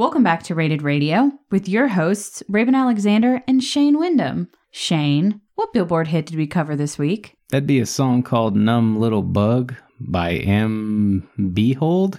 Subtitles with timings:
[0.00, 4.48] Welcome back to Rated Radio with your hosts, Raven Alexander and Shane Wyndham.
[4.70, 7.36] Shane, what Billboard hit did we cover this week?
[7.50, 12.18] That'd be a song called Numb Little Bug by Em Beihold.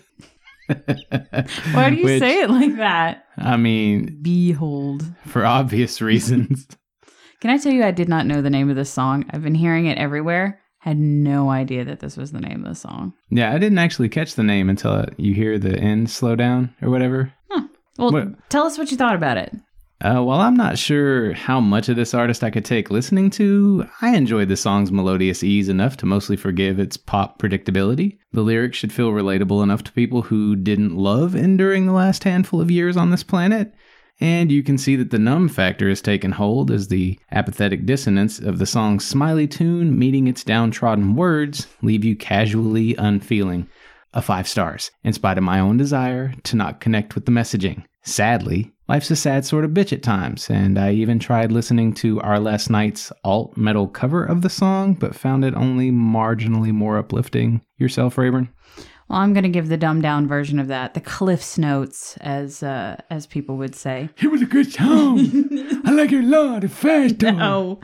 [0.68, 3.26] Why do you Which- say it like that?
[3.36, 5.16] I mean, Beihold.
[5.26, 6.68] for obvious reasons.
[7.42, 9.26] Can I tell you, I did not know the name of this song.
[9.32, 10.62] I've been hearing it everywhere.
[10.78, 13.14] Had no idea that this was the name of the song.
[13.32, 16.90] yeah, I didn't actually catch the name until you hear the end slow down or
[16.92, 17.34] whatever.
[17.98, 19.54] Well, What- tell us what you thought about it.
[20.04, 23.86] Uh, while I'm not sure how much of this artist I could take listening to,
[24.02, 28.18] I enjoyed the song's melodious ease enough to mostly forgive its pop predictability.
[28.34, 32.60] The lyrics should feel relatable enough to people who didn't love enduring the last handful
[32.60, 33.76] of years on this planet.
[34.20, 38.40] And you can see that the numb factor has taken hold as the apathetic dissonance
[38.40, 43.68] of the song's smiley tune meeting its downtrodden words leave you casually unfeeling.
[44.14, 47.86] A five stars, in spite of my own desire to not connect with the messaging.
[48.04, 52.20] Sadly, life's a sad sort of bitch at times, and I even tried listening to
[52.22, 56.98] our last night's alt metal cover of the song, but found it only marginally more
[56.98, 57.62] uplifting.
[57.78, 58.50] Yourself, Rayburn?
[59.08, 62.64] Well, I'm going to give the dumbed down version of that, the Cliff's Notes, as
[62.64, 64.10] uh, as people would say.
[64.22, 65.20] It was a good song.
[65.86, 66.64] I like it a lot.
[66.64, 67.24] It's fast.
[67.24, 67.80] Oh.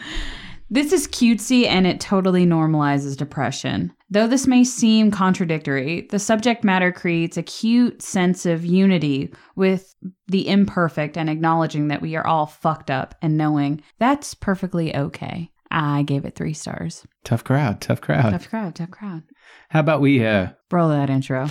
[0.70, 3.94] This is cutesy and it totally normalizes depression.
[4.10, 9.96] Though this may seem contradictory, the subject matter creates a cute sense of unity with
[10.28, 15.52] the imperfect and acknowledging that we are all fucked up and knowing that's perfectly okay.
[15.72, 17.06] I gave it three stars.
[17.24, 17.80] Tough crowd.
[17.80, 18.32] Tough crowd.
[18.32, 19.24] Tough crowd, tough crowd.
[19.70, 21.48] How about we uh, Roll that intro.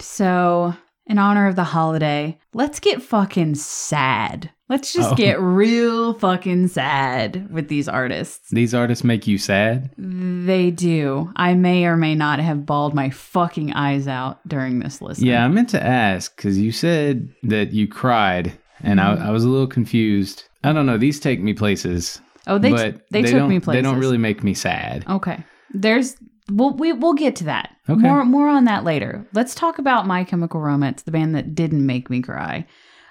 [0.00, 0.74] So,
[1.06, 4.50] in honor of the holiday, let's get fucking sad.
[4.68, 5.14] Let's just Oh.
[5.14, 8.48] get real fucking sad with these artists.
[8.50, 9.90] these artists make you sad?
[9.98, 11.30] They do.
[11.36, 15.26] I may or may not have bawled my fucking eyes out during this listen.
[15.26, 19.24] Yeah, I meant to ask because you said that you cried, and I, mm-hmm.
[19.24, 20.44] I was a little confused.
[20.64, 20.96] I don't know.
[20.96, 22.20] These take me places.
[22.46, 23.82] Oh, they but they, took me places.
[23.82, 25.04] They don't really make me sad.
[25.08, 25.44] Okay.
[25.74, 26.16] There's
[26.56, 27.70] we'll we, we'll get to that.
[27.88, 28.00] Okay.
[28.00, 29.26] More more on that later.
[29.32, 32.66] Let's talk about My Chemical Romance, the band that didn't make me cry.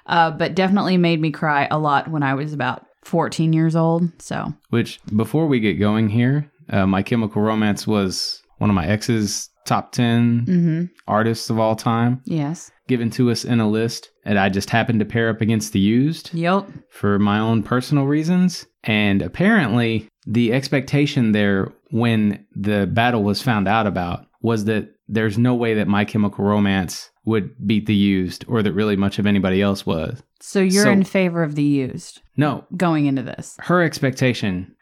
[0.07, 4.09] Uh, but definitely made me cry a lot when I was about 14 years old.
[4.22, 8.88] So, Which, before we get going here, uh, My Chemical Romance was one of my
[8.88, 10.90] ex's top 10 mhm.
[11.08, 12.72] artists of all time, Yes.
[12.88, 14.09] given to us in a list.
[14.25, 16.68] And I just happened to pair up against the used Yep.
[16.90, 18.66] for my own personal reasons.
[18.84, 25.38] And apparently, the expectation there when the battle was found out about was that there's
[25.38, 29.28] no way that My Chemical Romance would beat the used or that really much of
[29.28, 30.24] anybody else was.
[30.40, 33.56] So you're So- in favor of the used No, going into this.
[33.59, 34.74] her expectation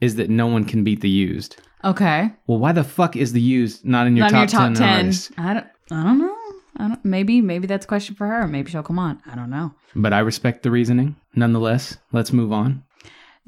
[0.00, 1.56] is that no one can beat the used.
[1.84, 2.30] Okay.
[2.46, 4.74] Well, why the fuck is the used not in your, Not top, your top 10,
[4.74, 4.88] 10.
[4.98, 5.32] artists?
[5.38, 6.34] I don't I don't know.
[6.76, 8.46] I don't maybe maybe that's a question for her.
[8.46, 9.20] Maybe she'll come on.
[9.26, 9.72] I don't know.
[9.96, 11.16] But I respect the reasoning.
[11.34, 12.84] Nonetheless, let's move on.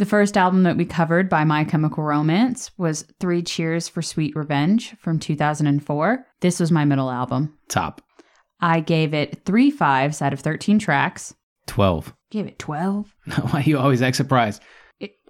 [0.00, 4.34] The first album that we covered by My Chemical Romance was Three Cheers for Sweet
[4.34, 6.26] Revenge from 2004.
[6.40, 7.58] This was my middle album.
[7.68, 8.00] Top
[8.62, 11.34] I gave it three fives out of 13 tracks.
[11.66, 12.14] 12.
[12.30, 13.14] Gave it 12.
[13.50, 14.62] why you always act surprised?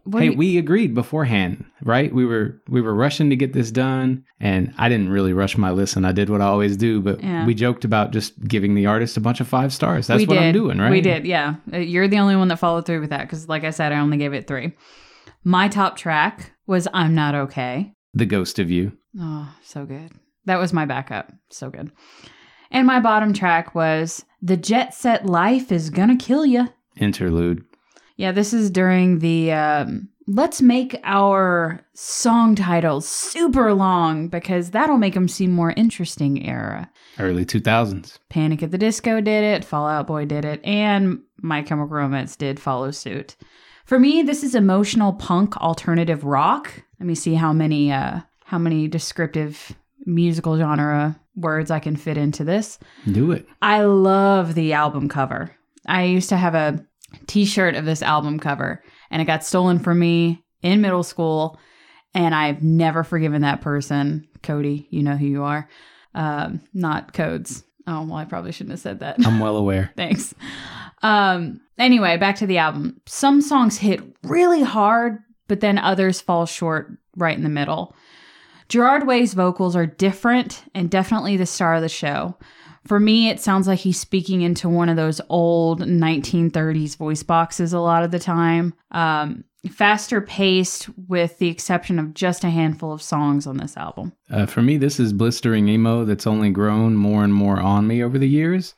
[0.04, 2.12] What hey, you- we agreed beforehand, right?
[2.14, 5.70] We were we were rushing to get this done, and I didn't really rush my
[5.70, 6.04] listen.
[6.04, 7.44] I did what I always do, but Yeah.
[7.46, 10.06] we joked about just giving the artist a bunch of five stars.
[10.06, 10.42] That's we what did.
[10.44, 10.90] I'm doing, right?
[10.90, 11.56] We did, yeah.
[11.72, 13.98] Uh, You're the only one that followed through with that because, like I said, I
[14.00, 14.72] only gave it three.
[15.44, 17.92] My top track was I'm Not Okay.
[18.14, 18.92] The ghost of you.
[19.18, 20.10] Oh, so good.
[20.46, 21.32] That was my backup.
[21.50, 21.90] So good.
[22.70, 26.66] And my bottom track was The Jet Set Life is Gonna Kill Ya.
[26.96, 27.64] Interlude.
[28.20, 34.98] Yeah, this is during the um, let's make our song titles super long because that'll
[34.98, 36.90] make them seem more interesting era.
[37.18, 38.18] Early 2000s.
[38.28, 42.36] Panic at the Disco did it, Fall Out Boy did it, and My Chemical Romance
[42.36, 43.36] did follow suit.
[43.86, 46.70] For me, this is emotional punk alternative rock.
[46.98, 49.74] Let me see how many uh how many descriptive
[50.04, 52.78] musical genre words I can fit into this.
[53.10, 53.48] Do it.
[53.62, 55.56] I love the album cover.
[55.86, 56.84] I used to have a
[57.26, 61.58] t-shirt of this album cover and it got stolen from me in middle school
[62.14, 64.26] and I've never forgiven that person.
[64.42, 65.68] Cody, you know who you are.
[66.14, 67.64] Um, not codes.
[67.86, 69.16] Oh, well, I probably shouldn't have said that.
[69.24, 69.92] I'm well aware.
[69.96, 70.34] Thanks.
[71.02, 73.00] Um, anyway, back to the album.
[73.06, 75.18] Some songs hit really hard,
[75.48, 77.94] but then others fall short right in the middle.
[78.68, 82.36] Gerard Way's vocals are different and definitely the star of the show.
[82.86, 87.72] For me, it sounds like he's speaking into one of those old 1930s voice boxes
[87.72, 88.74] a lot of the time.
[88.90, 94.12] Um, faster paced, with the exception of just a handful of songs on this album.
[94.30, 98.02] Uh, for me, this is blistering emo that's only grown more and more on me
[98.02, 98.74] over the years.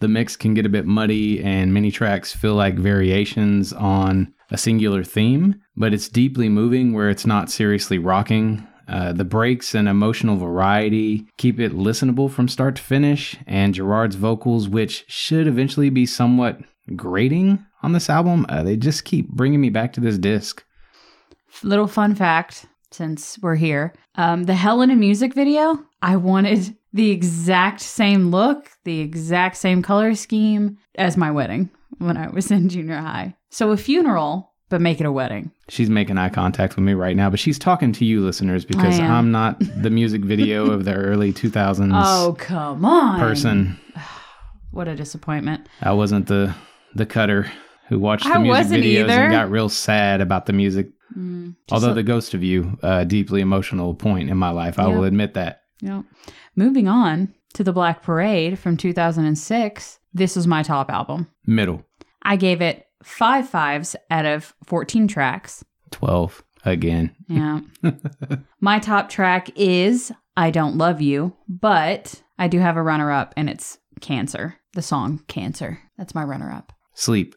[0.00, 4.58] The mix can get a bit muddy, and many tracks feel like variations on a
[4.58, 8.66] singular theme, but it's deeply moving where it's not seriously rocking.
[8.88, 14.16] Uh, the breaks and emotional variety keep it listenable from start to finish, and Gerard's
[14.16, 16.60] vocals, which should eventually be somewhat
[16.94, 20.64] grating on this album, uh, they just keep bringing me back to this disc.
[21.62, 27.80] Little fun fact since we're here um, the Helena music video, I wanted the exact
[27.80, 32.96] same look, the exact same color scheme as my wedding when I was in junior
[32.96, 33.36] high.
[33.50, 35.50] So a funeral, but make it a wedding.
[35.68, 38.98] She's making eye contact with me right now, but she's talking to you, listeners, because
[38.98, 39.30] I am.
[39.30, 43.18] Not the music video of the early 2000s Oh, come on.
[43.20, 43.78] person.
[44.72, 45.66] What a disappointment.
[45.80, 46.54] I wasn't the
[46.94, 47.50] the cutter
[47.88, 49.12] who watched the I music videos either.
[49.12, 50.90] and got real sad about the music.
[51.16, 54.88] Mm, Although a- the Ghost of You, a deeply emotional point in my life, I
[54.88, 54.96] Yeah.
[54.96, 55.62] will admit that.
[55.80, 56.04] Yep.
[56.56, 61.28] Moving on to the Black Parade from 2006, this was my top album.
[61.46, 61.82] Middle,
[62.22, 65.64] I gave it five fives out of 14 tracks.
[65.90, 67.14] 12 again.
[67.28, 67.60] Yeah.
[68.60, 73.32] my top track is I Don't Love You, but I do have a runner up,
[73.36, 75.80] and it's Cancer, the song Cancer.
[75.96, 76.72] That's my runner up.
[76.94, 77.34] Sleep.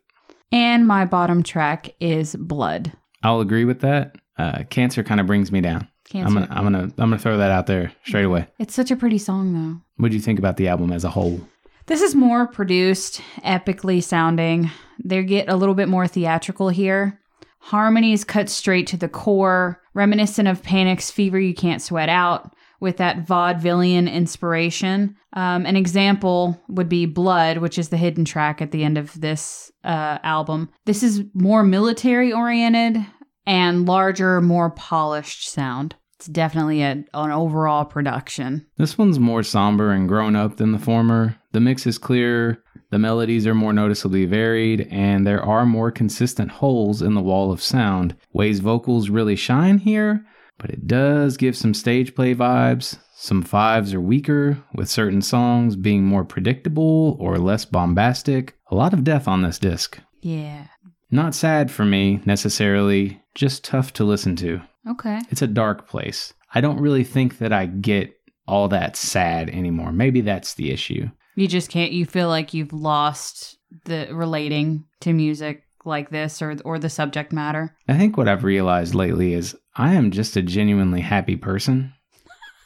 [0.51, 2.91] And my bottom track is Blood.
[3.23, 4.15] I'll agree with that.
[4.37, 5.87] Uh, cancer kind of brings me down.
[6.09, 6.27] Cancer.
[6.27, 8.47] I'm gonna, I'm gonna, I'm gonna throw that out there straight away.
[8.57, 9.81] It's such a pretty song, though.
[9.97, 11.39] What do you think about the album as a whole?
[11.85, 14.71] This is more produced, epically sounding.
[15.03, 17.19] They get a little bit more theatrical here.
[17.59, 22.97] Harmonies cut straight to the core, reminiscent of Panic's Fever You Can't Sweat Out, with
[22.97, 25.15] that vaudevillian inspiration.
[25.33, 29.19] Um, an example would be Blood, which is the hidden track at the end of
[29.19, 30.69] this uh, album.
[30.85, 33.05] This is more military oriented
[33.45, 35.95] and larger, more polished sound.
[36.17, 38.65] It's definitely a, an overall production.
[38.77, 41.37] This one's more somber and grown up than the former.
[41.51, 46.51] The mix is clear, the melodies are more noticeably varied, and there are more consistent
[46.51, 48.15] holes in the wall of sound.
[48.33, 50.25] Way's vocals really shine here,
[50.57, 52.97] but it does give some stage play vibes.
[53.15, 58.55] Some fives are weaker, with certain songs being more predictable or less bombastic.
[58.71, 59.99] A lot of death on this disc.
[60.21, 60.67] Yeah.
[61.11, 64.61] Not sad for me, necessarily, just tough to listen to.
[64.87, 65.19] Okay.
[65.29, 66.33] It's a dark place.
[66.53, 68.13] I don't really think that I get
[68.47, 69.91] all that sad anymore.
[69.91, 71.09] Maybe that's the issue.
[71.39, 71.91] You just can't.
[71.91, 77.31] You feel like you've lost the relating to music like this, or or the subject
[77.31, 77.75] matter.
[77.87, 81.93] I think what I've realized lately is I am just a genuinely happy person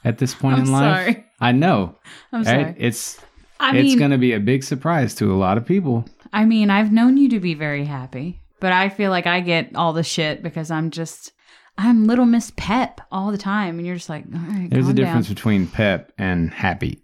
[0.03, 1.05] at this point in life.
[1.05, 1.25] sorry.
[1.39, 1.95] I know.
[2.31, 2.65] I'm right?
[2.65, 2.75] sorry.
[2.79, 3.19] It's
[3.59, 6.05] I it's mean, to be a big surprise to a lot of people.
[6.31, 9.75] I mean, I've known you to be very happy, but I feel like I get
[9.75, 11.31] all the shit because I'm just
[11.77, 14.93] I'm little Miss Pep all the time, and you're just like, all right, There's a
[14.93, 15.35] difference down.
[15.35, 17.03] between pep and happy.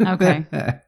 [0.00, 0.46] Okay,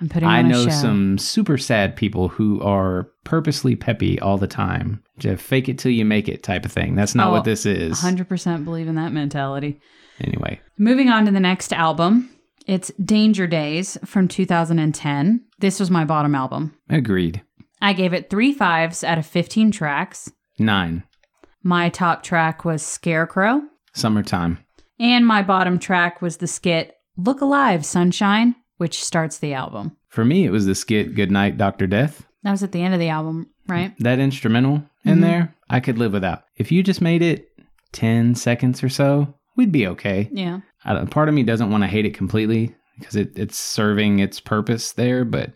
[0.00, 5.02] I'm putting I know some super sad people who are purposely peppy all the time.
[5.18, 6.94] Just fake it till you make it type of thing.
[6.94, 8.00] That's not Oh, what this is.
[8.00, 9.78] 100% believe in that mentality.
[10.20, 12.30] Anyway, Moving on to the next album.
[12.66, 15.44] It's Danger Days from 2010.
[15.58, 16.74] This was my bottom album.
[16.88, 17.42] agreed.
[17.82, 20.30] I gave it three fives out of 15 tracks.
[20.58, 21.04] Nine.
[21.62, 23.62] My top track was Scarecrow,
[23.94, 24.58] Summertime.
[24.98, 29.94] and my bottom track was the skit Look Alive, Sunshine, which starts the album.
[30.08, 31.86] For me, it was the skit Goodnight, Dr.
[31.86, 32.26] Death.
[32.44, 33.92] That was at the end of the album, right?
[33.98, 35.20] That instrumental in Mhm.
[35.20, 36.44] there, I could live without.
[36.56, 37.48] If you just made it
[37.92, 40.30] 10 seconds or so, we'd be okay.
[40.32, 40.60] Yeah.
[41.10, 44.92] Part of me doesn't want to hate it completely because it, it's serving its purpose
[44.92, 45.52] there, but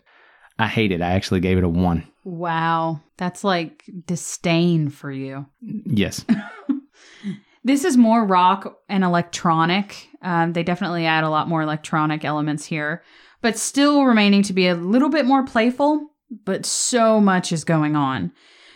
[0.59, 1.01] I hate it.
[1.01, 2.03] I actually gave it a one.
[2.23, 3.01] Wow.
[3.17, 5.47] That's like disdain for you.
[5.61, 6.23] Yes.
[7.65, 10.07] This is more rock and electronic.
[10.21, 13.03] Um, they definitely add a lot more electronic elements here,
[13.41, 16.11] but still remaining to be a little bit more playful.
[16.45, 18.31] But so much is going on.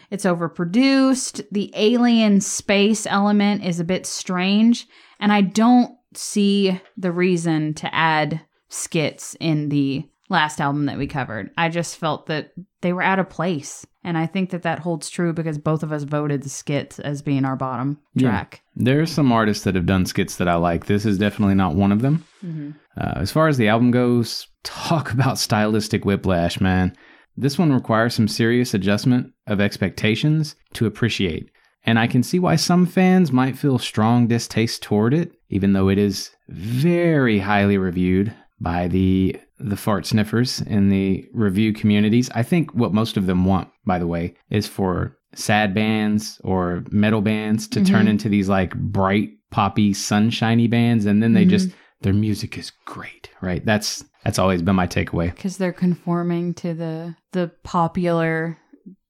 [0.10, 1.46] It's overproduced.
[1.52, 4.88] The alien space element is a bit strange,
[5.20, 11.08] and I don't see the reason to add skits in the last album that we
[11.08, 11.50] covered.
[11.58, 13.86] I just felt that they were out of place.
[14.04, 17.22] And I think that that holds true because both of us voted the skits as
[17.22, 18.30] being our bottom Yeah.
[18.30, 18.62] track.
[18.76, 20.86] There are some artists that have done skits that I like.
[20.86, 22.24] This is definitely not one of them.
[22.46, 22.72] Mm-hmm.
[23.00, 26.96] Uh, as far as the album goes, talk about stylistic whiplash, man.
[27.36, 31.50] This one requires some serious adjustment of expectations to appreciate.
[31.86, 35.90] And I can see why some fans might feel strong distaste toward it, even though
[35.90, 42.30] it is very highly reviewed by the the fart sniffers in the review communities.
[42.34, 46.84] I think what most of them want, by the way, is for sad bands or
[46.92, 48.10] metal bands to turn Mhm.
[48.10, 51.50] into these like bright poppy sunshiny bands and then they Mhm.
[51.50, 51.70] just
[52.02, 53.66] their music is great, right?
[53.66, 55.34] That's that's always been my takeaway.
[55.34, 58.58] Because they're conforming to the the popular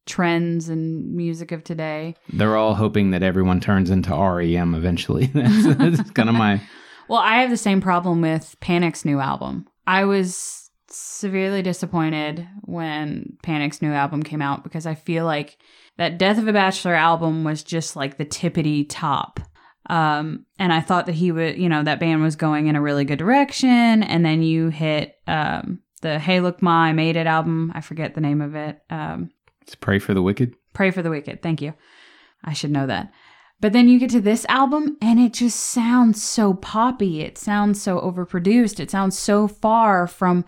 [0.06, 2.16] trends and music of today.
[2.34, 5.28] They're all hoping that everyone turns into REM eventually.
[5.34, 6.62] that's, that's kind of my
[7.10, 9.66] Well, I have the same problem with Panic's new album.
[9.90, 15.58] I was severely disappointed when Panic's new album came out because I feel like
[15.98, 19.40] that Death of a Bachelor album was just like the tippity top.
[19.90, 22.82] Um, and I thought that he would, you know, that band was going in a
[22.82, 24.04] really good direction.
[24.04, 27.72] And then you hit um, the Hey Look Ma, I Made It album.
[27.74, 28.80] I forget the name of it.
[28.92, 29.32] Um,
[29.64, 30.54] it's pray for the wicked.
[30.74, 31.42] Pray for the Wicked.
[31.42, 31.74] Thank you.
[32.44, 33.12] I should know that.
[33.62, 37.22] But then you get to this album and it just sounds so poppy.
[37.22, 38.80] It sounds so overproduced.
[38.80, 40.46] It sounds so far from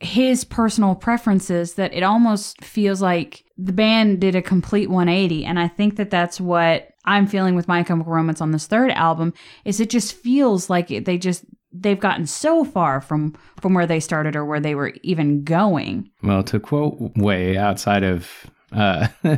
[0.00, 5.58] his personal preferences that it almost feels like the band did a complete 180 and
[5.58, 9.34] I think that that's what I'm feeling with My Chemical Romance on this third album
[9.66, 14.00] is it just feels like they just they've gotten so far from from where they
[14.00, 16.10] started or where they were even going.
[16.22, 18.30] Well, to quote way outside of
[18.72, 19.08] uh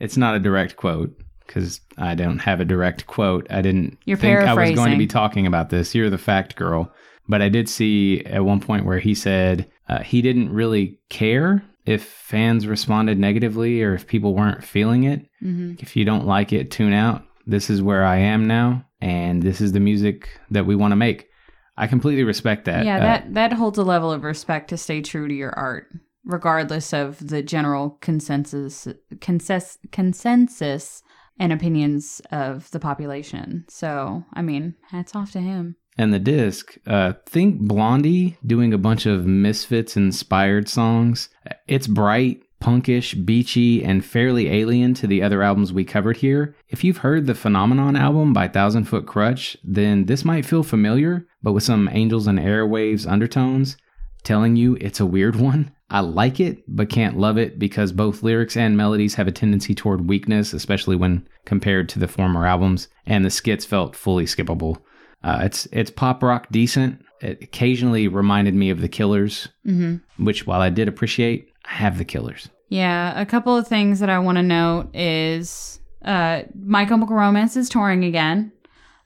[0.00, 1.21] it's not a direct quote
[1.52, 3.46] because I don't have a direct quote.
[3.50, 5.94] I didn't You're think I was going to be talking about this.
[5.94, 6.90] You're the fact girl.
[7.28, 11.62] But I did see at one point where he said uh, he didn't really care
[11.84, 15.20] if fans responded negatively or if people weren't feeling it.
[15.42, 15.74] Mm-hmm.
[15.78, 17.22] If you don't like it, tune out.
[17.46, 20.96] This is where I am now, and this is the music that we want to
[20.96, 21.28] make.
[21.76, 22.84] I completely respect that.
[22.84, 25.88] Yeah, Uh, that that holds a level of respect to stay true to your art,
[26.24, 28.86] regardless of the general consensus
[29.20, 31.02] consensus consensus
[31.38, 33.64] and opinions of the population.
[33.68, 35.76] So, I mean, hats off to him.
[35.98, 41.28] And the disc, uh, think Blondie doing a bunch of Misfits inspired songs.
[41.68, 46.54] It's bright, punkish, beachy, and fairly alien to the other albums we covered here.
[46.68, 51.26] If you've heard the Phenomenon album by Thousand Foot Krutch, then this might feel familiar,
[51.42, 53.76] but with some Angels and Airwaves undertones,
[54.22, 55.72] telling you it's a weird one.
[55.92, 59.74] I like it, but can't love it because both lyrics and melodies have a tendency
[59.74, 64.78] toward weakness, especially when compared to the former albums, and the skits felt fully skippable.
[65.22, 67.04] Uh, it's it's pop rock decent.
[67.20, 71.98] It occasionally reminded me of the Killers, hmm which while I did appreciate, I have
[71.98, 72.48] the Killers.
[72.70, 77.54] Yeah, a couple of things that I want to note is uh, My Chemical Romance
[77.54, 78.50] is touring again.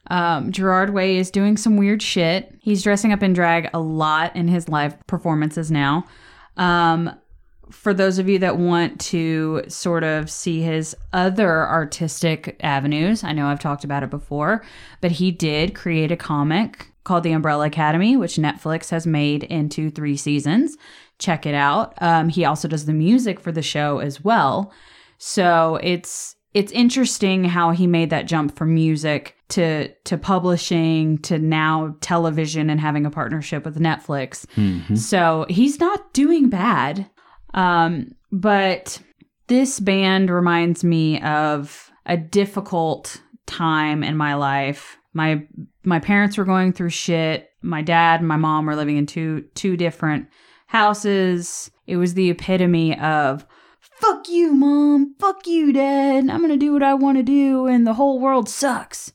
[0.09, 2.55] Um, Gerard Way is doing some weird shit.
[2.61, 6.05] He's dressing up in drag a lot in his live performances now.
[6.57, 7.11] Um,
[7.71, 13.33] for those of you that want to sort of see his other artistic avenues, I
[13.33, 14.65] know I've talked about it before,
[15.01, 19.91] but he did create a comic called The Umbrella Academy, which Netflix has made into
[19.91, 20.77] three seasons.
[21.19, 21.95] Check it out.
[22.01, 24.73] Um, he also does the music for the show as well.
[25.19, 31.39] So it's it's interesting how he made that jump from music to to publishing to
[31.39, 34.45] now television and having a partnership with Netflix.
[34.57, 34.99] Mhm.
[34.99, 37.09] So he's not doing bad.
[37.55, 39.01] Um, but
[39.47, 44.99] this band reminds me of a difficult time in my life.
[45.15, 45.43] My
[45.85, 47.51] my parents were going through shit.
[47.63, 50.27] My dad and my mom were living in two two different
[50.67, 51.71] houses.
[51.87, 53.47] It was the epitome of
[53.81, 56.29] fuck you, mom, fuck you, dad.
[56.29, 59.13] I'm gonna do what I want to do, and the whole world sucks.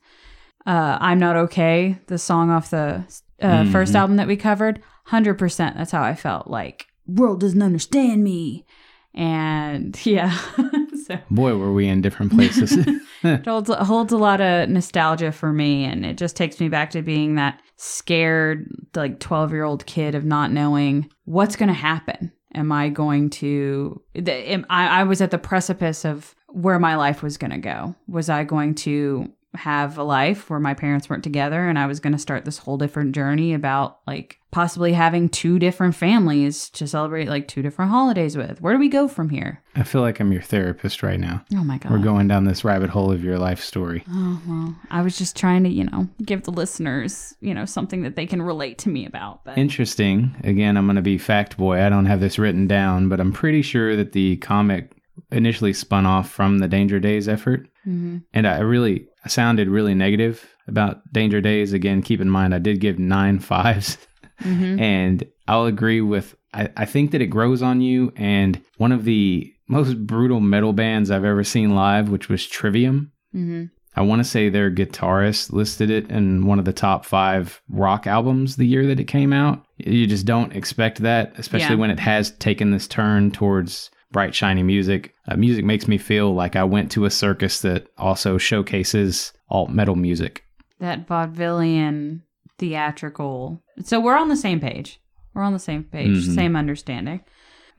[0.65, 1.97] Uh, I'm not okay.
[2.07, 3.03] The song off the
[3.41, 3.99] uh, first Mhm.
[3.99, 5.75] album that we covered, hundred percent.
[5.77, 6.47] That's how I felt.
[6.47, 8.65] Like world doesn't understand me,
[9.13, 10.37] and yeah.
[11.07, 12.73] so Boy, were we in different places.
[13.23, 16.91] it holds holds a lot of nostalgia for me, and it just takes me back
[16.91, 21.73] to being that scared, like twelve year old kid of not knowing what's going to
[21.73, 22.31] happen.
[22.53, 24.01] Am I going to?
[24.13, 27.57] the- am- I, I was at the precipice of where my life was going to
[27.57, 27.95] go.
[28.07, 31.99] Was I going to have a life where my parents weren't together and I was
[31.99, 36.87] going to start this whole different journey about like possibly having two different families to
[36.87, 38.61] celebrate like two different holidays with.
[38.61, 39.61] Where do we go from here?
[39.75, 41.43] I feel like I'm your therapist right now.
[41.53, 41.91] Oh my God.
[41.91, 44.03] We're going down this rabbit hole of your life story.
[44.09, 48.03] Oh, well, I was just trying to, you know, give the listeners, you know, something
[48.03, 49.43] that they can relate to me about.
[49.43, 50.35] But Interesting.
[50.43, 51.81] Again, I'm going to be fact boy.
[51.81, 54.91] I don't have this written down, but I'm pretty sure that the comic
[55.31, 57.67] initially spun off from the Danger Days effort.
[57.87, 58.23] Mhm.
[58.33, 61.73] And I really I sounded really negative about Danger Days.
[61.73, 63.97] Again, keep in mind I did give nine fives.
[64.41, 64.79] Mhm.
[64.81, 68.11] And I'll agree with I, I think that it grows on you.
[68.15, 73.11] And one of the most brutal metal bands I've ever seen live, which was Trivium.
[73.33, 73.69] Mhm.
[73.95, 78.07] I want to say their guitarist listed it in one of the top five rock
[78.07, 79.65] albums the year that it came out.
[79.77, 81.81] You just don't expect that, especially Yeah.
[81.81, 85.13] when it has taken this turn towards bright, shiny music.
[85.27, 89.69] Uh, music makes me feel like I went to a circus that also showcases alt
[89.69, 90.43] metal music.
[90.79, 92.21] that vaudevillian
[92.57, 93.61] theatrical.
[93.83, 94.99] So we're on the same page.
[95.33, 96.35] We're on the same page, Mhm.
[96.35, 97.21] same understanding.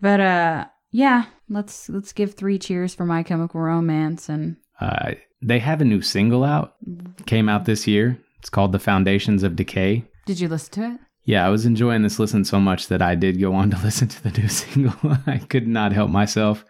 [0.00, 5.58] But uh yeah, let's let's give three cheers for My Chemical Romance and Uh, they
[5.60, 6.74] have a new single out,
[7.26, 8.18] came out this year.
[8.38, 10.04] It's called The Foundations of Decay.
[10.26, 11.00] did you listen to it?
[11.24, 14.08] Yeah, I was enjoying this listen so much that I did go on to listen
[14.08, 14.94] to the new single.
[15.26, 16.64] I could not help myself.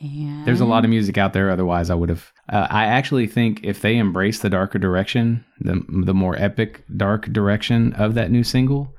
[0.00, 1.50] And There's a lot of music out there.
[1.50, 2.30] Otherwise, I would have.
[2.50, 7.32] Uh, I actually think if they embrace the darker direction, the the more epic dark
[7.32, 8.94] direction of that new single,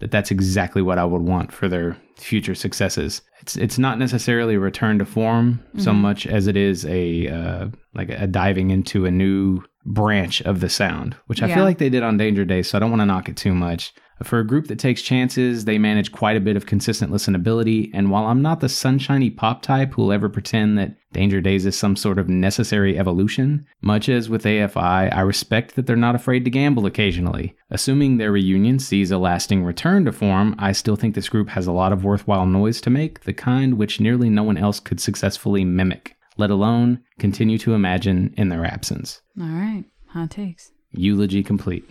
[0.00, 3.22] that that's exactly what I would want for their future successes.
[3.40, 5.96] It's it's not necessarily a return to form so Mhm.
[6.02, 10.68] much as it is a uh, like a diving into a new branch of the
[10.68, 11.56] sound, which I Yeah.
[11.56, 12.68] feel like they did on Danger Days.
[12.68, 13.92] So I don't want to knock it too much.
[14.22, 17.90] For a group that takes chances, they manage quite a bit of consistent listenability.
[17.92, 21.74] And while I'm not the sunshiny pop type who'll ever pretend that Danger Days is
[21.76, 26.44] some sort of necessary evolution, much as with AFI, I respect that they're not afraid
[26.44, 27.56] to gamble occasionally.
[27.68, 31.66] Assuming their reunion sees a lasting return to form, I still think this group has
[31.66, 35.00] a lot of worthwhile noise to make, the kind which nearly no one else could
[35.00, 39.20] successfully mimic, let alone continue to imagine in their absence.
[39.40, 40.72] All right, hot takes.
[40.92, 41.88] Eulogy complete.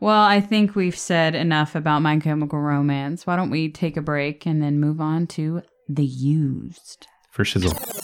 [0.00, 3.26] Well, I think we've said enough about My Chemical Romance.
[3.26, 7.06] Why don't we take a break and then move on to The Used?
[7.30, 7.99] For Shizzle.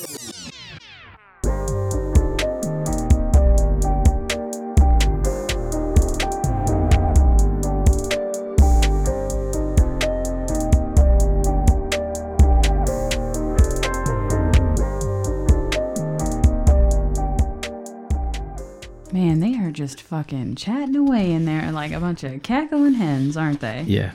[19.87, 23.85] Just fucking chatting away in there like a bunch of cackling hens, aren't they?
[23.87, 24.13] Yeah.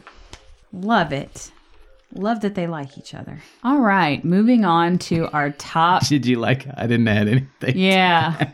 [0.73, 1.49] Love it.
[2.13, 3.39] Love that they like each other.
[3.63, 6.05] All right, moving on to our top.
[6.09, 7.77] Did you like I didn't add anything?
[7.77, 8.51] Yeah,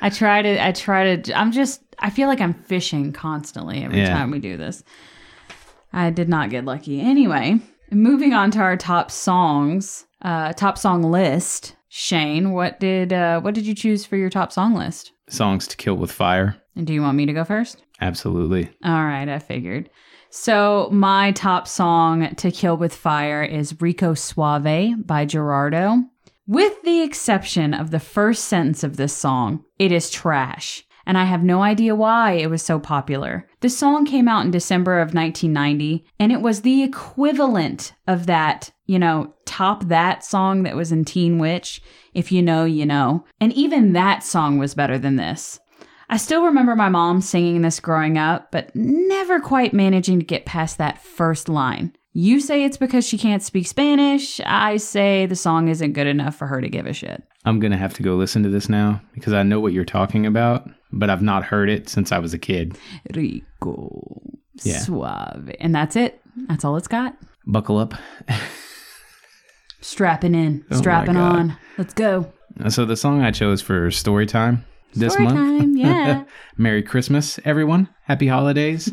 [0.00, 0.64] I try to.
[0.64, 1.36] I try to.
[1.36, 1.82] I'm just.
[1.98, 4.10] I feel like I'm fishing constantly every Yeah.
[4.14, 4.84] time we do this.
[5.92, 7.00] I did not get lucky.
[7.00, 7.58] Anyway,
[7.90, 10.04] moving on to our top songs.
[10.22, 11.74] Uh, top song list.
[11.88, 15.12] Shane, what did uh, what did you choose for your top song list?
[15.28, 16.56] Songs to kill with fire.
[16.74, 17.82] And do you want me to go first?
[18.00, 18.70] Absolutely.
[18.84, 19.90] All right, I figured.
[20.30, 26.02] So, my top song to kill with fire is Rico Suave by Gerardo.
[26.46, 30.84] With the exception of the first sentence of this song, it is trash.
[31.06, 33.48] And I have no idea why it was so popular.
[33.60, 38.72] The song came out in December of 1990, and it was the equivalent of that,
[38.86, 41.80] you know, top that song that was in Teen Witch,
[42.14, 43.24] If You Know, You Know.
[43.40, 45.58] And even that song was better than this.
[46.08, 50.46] I still remember my mom singing this growing up, but never quite managing to get
[50.46, 51.92] past that first line.
[52.12, 54.40] You say it's because she can't speak Spanish.
[54.46, 57.22] I say the song isn't good enough for her to give a shit.
[57.44, 59.84] I'm going to have to go listen to this now because I know what you're
[59.84, 62.78] talking about, but I've not heard it since I was a kid.
[63.14, 64.78] Rico Yeah.
[64.78, 65.50] Suave.
[65.60, 66.20] And that's it.
[66.48, 67.16] That's all it's got.
[67.46, 67.94] Buckle up.
[69.86, 71.56] Strapping in, Oh strapping on.
[71.78, 72.32] Let's go.
[72.68, 75.60] So, the song I chose for story time this Story month.
[75.60, 76.24] time, yeah.
[76.56, 77.88] Merry Christmas, everyone.
[78.02, 78.92] Happy holidays.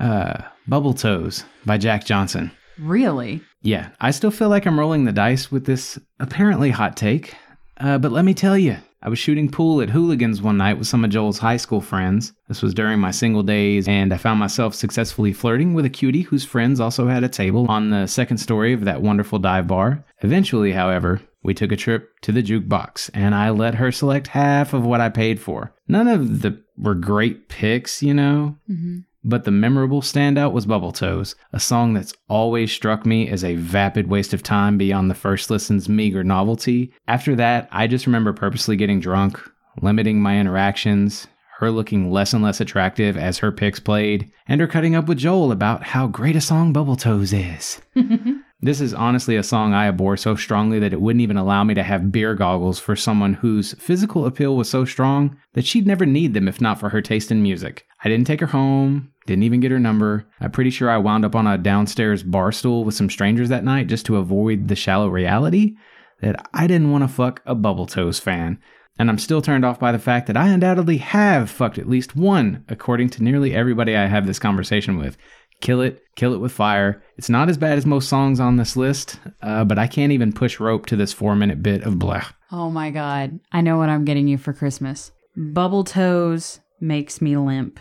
[0.00, 2.50] Uh, Bubble Toes by Jack Johnson.
[2.76, 3.40] really?
[3.62, 7.36] Yeah, I still feel like I'm rolling the dice with this apparently hot take.
[7.78, 10.88] Uh, but let me tell you, I was shooting pool at Hooligans one night with
[10.88, 12.32] some of Joel's high school friends.
[12.48, 16.22] This was during my single days, and I found myself successfully flirting with a cutie
[16.22, 20.04] whose friends also had a table on the second story of that wonderful dive bar.
[20.22, 24.72] Eventually, however, we took a trip to the jukebox, and I let her select half
[24.72, 25.74] of what I paid for.
[25.88, 30.92] None of the were great picks, you know, hmm but the memorable standout was Bubble
[30.92, 35.14] Toes, a song that's always struck me as a vapid waste of time beyond the
[35.14, 36.92] first listen's meager novelty.
[37.06, 39.40] After that, I just remember purposely getting drunk
[39.80, 41.26] limiting my interactions,
[41.58, 45.18] her looking less and less attractive as her picks played, and her cutting up with
[45.18, 47.80] Joel about how great a song Bubble Toes is.
[48.62, 51.74] this is honestly a song I abhor so strongly that it wouldn't even allow me
[51.74, 56.06] to have beer goggles for someone whose physical appeal was so strong that she'd never
[56.06, 57.84] need them if not for her taste in music.
[58.04, 60.26] I didn't take her home, didn't even get her number.
[60.40, 63.64] I'm pretty sure I wound up on a downstairs bar stool with some strangers that
[63.64, 65.74] night just to avoid the shallow reality
[66.20, 68.60] that I didn't want to fuck a Bubble Toes fan.
[68.98, 72.14] And I'm still turned off by the fact that I undoubtedly have fucked at least
[72.14, 75.16] one, according to nearly everybody I have this conversation with.
[75.62, 77.02] Kill it, kill it with fire.
[77.16, 80.32] It's not as bad as most songs on this list, uh, but I can't even
[80.32, 82.24] push rope to this four minute bit of blah.
[82.50, 83.38] Oh my god.
[83.52, 85.12] I know what I'm getting you for Christmas.
[85.36, 87.78] Bubble Toes makes me limp.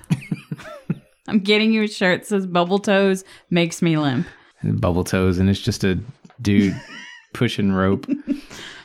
[1.28, 4.28] I'm getting you a shirt that says Bubble Toes makes me limp.
[4.63, 5.98] Bubble toes, and it's just a
[6.39, 6.80] dude
[7.34, 8.08] pushing rope,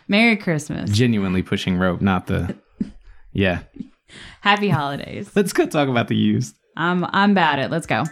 [0.09, 0.89] Merry Christmas.
[0.91, 2.57] genuinely pushing rope, not the.
[3.35, 3.61] Yeah.
[4.41, 5.31] Happy holidays.
[5.35, 6.57] Let's go talk about the used.
[6.79, 7.71] I'm I'm bad at.
[7.71, 8.05] Let's go.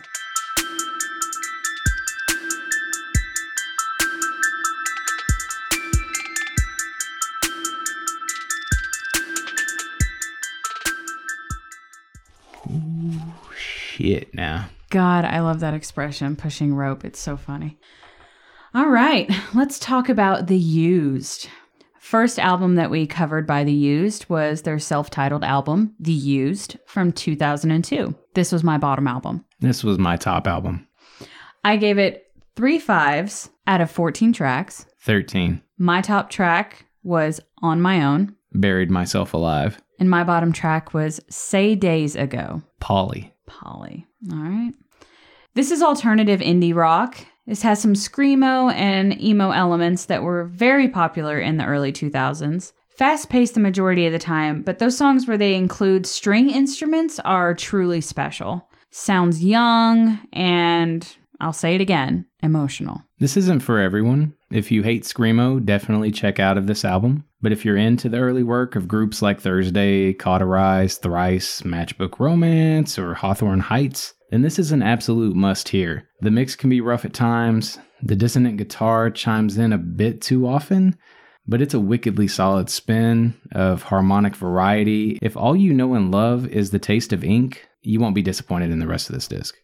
[14.05, 14.69] Shit now.
[14.91, 17.05] God, I love that expression, pushing rope.
[17.05, 17.79] It's so funny.
[18.75, 21.49] All right, let's talk about The Used.
[22.01, 26.77] First album that we covered by The Used was their self titled album, The Used,
[26.87, 28.15] from 2002.
[28.35, 29.45] This was my bottom album.
[29.61, 30.87] This was my top album.
[31.65, 34.85] I gave it three fives out of 14 tracks.
[35.01, 35.63] 13.
[35.79, 39.81] My top track was On My Own, Buried myself alive.
[39.99, 42.63] and my bottom track was Say Days Ago.
[42.81, 43.34] Polly.
[43.47, 44.07] Polly.
[44.33, 44.73] All right.
[45.55, 47.19] This is alternative indie rock.
[47.47, 52.73] This has some screamo and emo elements that were very popular in the early 2000s.
[52.89, 57.19] Fast paced the majority of the time, but those songs where they include string instruments
[57.21, 58.69] are truly special.
[58.91, 63.03] Sounds young and, I'll say it again, emotional.
[63.19, 64.35] This isn't for everyone.
[64.51, 67.25] If you hate Screamo, definitely check out of this album.
[67.43, 72.99] But if you're into the early work of groups like Thursday, Cauterize, Thrice, Matchbook Romance,
[72.99, 76.09] or Hawthorne Heights, then this is an absolute must hear.
[76.21, 80.47] The mix can be rough at times, the dissonant guitar chimes in a bit too
[80.47, 80.97] often,
[81.47, 85.19] but it's a wickedly solid spin of harmonic variety.
[85.21, 88.71] If all you know and love is the taste of ink, you won't be disappointed
[88.71, 89.55] in the rest of this disc.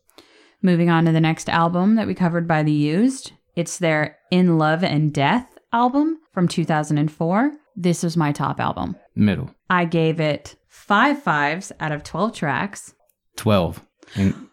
[0.63, 3.33] Moving on to the next album that we covered by The Used.
[3.57, 7.53] It's their In Love and Death album from 2004.
[7.77, 8.95] This was my top album.
[9.15, 9.55] Middle.
[9.71, 12.93] I gave it five fives out of 12 tracks.
[13.37, 13.83] 12.
[14.17, 14.35] And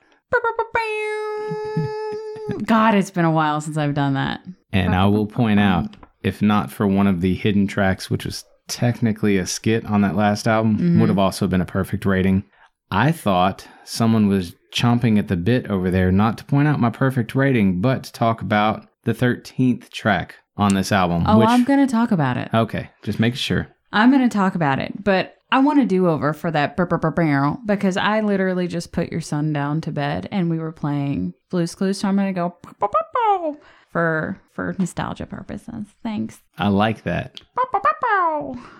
[2.66, 4.40] God, it's been a while since I've done that.
[4.72, 8.46] And I will point out, if not for one of the hidden tracks, which was
[8.70, 11.08] technically a skit on that last album, would mm-hmm.
[11.08, 12.46] have also been a perfect rating.
[12.92, 16.90] I thought someone was chomping at the bit over there, not to point out my
[16.90, 21.24] perfect rating, but to talk about the 13th track on this album.
[21.28, 22.50] Oh, which, I'm going to talk about it.
[22.54, 23.68] okay, just make sure.
[23.94, 26.86] I'm going to talk about it, but I want a do over for that brr,
[26.86, 30.74] brr, brr, because I literally just put your son down to bed and we were
[30.74, 32.00] playing Blue's Clues.
[32.00, 33.58] So I'm going to go brr, brr, brr,
[33.92, 35.86] for for nostalgia purposes.
[36.04, 36.42] Thanks.
[36.58, 37.40] I like that.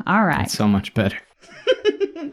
[0.06, 0.46] All right.
[0.46, 1.18] It's so much better.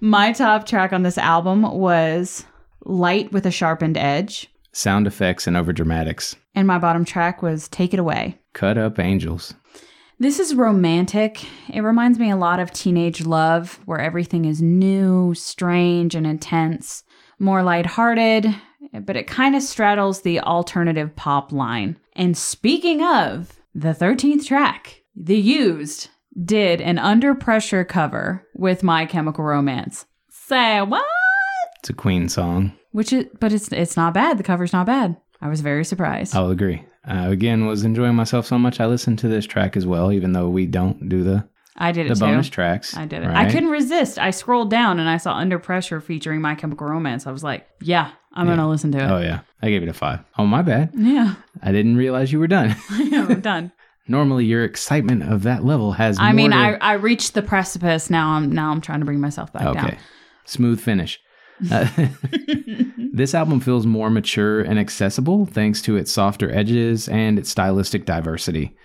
[0.00, 2.44] My top track on this album was
[2.84, 6.36] Light with a Sharpened Edge, Sound effects and overdramatics.
[6.54, 8.38] and my bottom track was Take It Away.
[8.52, 9.54] Cut up angels.
[10.18, 11.44] This is romantic.
[11.72, 17.04] It reminds me a lot of teenage love, where everything is new, strange, and intense.
[17.38, 18.54] More lighthearted,
[19.00, 21.98] but it kind of straddles the alternative pop line.
[22.14, 26.08] And speaking of the 13th track, The Used
[26.44, 30.06] did an Under Pressure cover with My Chemical Romance.
[30.30, 31.04] Say what?
[31.80, 32.72] It's a Queen song.
[32.92, 34.38] Which is, but it's it's not bad.
[34.38, 35.16] The cover's not bad.
[35.40, 36.34] I was very surprised.
[36.34, 36.82] I'll agree.
[37.06, 38.80] Uh, again, was enjoying myself so much.
[38.80, 42.06] I listened to this track as well, even though we don't do the I did
[42.06, 42.20] it the too.
[42.20, 42.96] bonus tracks.
[42.96, 43.28] I did it.
[43.28, 44.18] I couldn't resist.
[44.18, 47.26] I scrolled down and I saw Under Pressure featuring My Chemical Romance.
[47.26, 48.56] I was like, yeah, I'm Yeah.
[48.56, 49.10] going to listen to it.
[49.10, 50.20] Oh yeah, I gave it a five.
[50.38, 50.92] Oh my bad.
[50.96, 51.34] Yeah.
[51.62, 52.74] I didn't realize you were done.
[52.98, 53.72] yeah, I'm done.
[54.08, 56.18] Normally, your excitement of that level has.
[56.18, 58.08] I mean, to- I, I reached the precipice.
[58.10, 59.98] Now I'm now I'm trying to bring myself back okay, down.
[60.44, 61.20] smooth finish.
[61.70, 61.88] Uh,
[63.12, 68.04] this album feels more mature and accessible thanks to its softer edges and its stylistic
[68.04, 68.76] diversity.